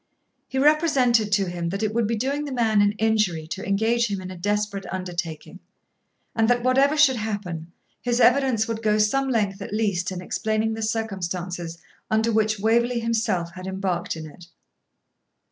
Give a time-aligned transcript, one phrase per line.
[0.47, 4.07] He represented to him, that it would be doing the man an injury to engage
[4.07, 5.59] him in a desperate undertaking,
[6.35, 10.73] and that, whatever should happen, his evidence would go some length at least in explaining
[10.73, 11.77] the circumstances
[12.09, 14.47] under which Waverley himself had embarked in it.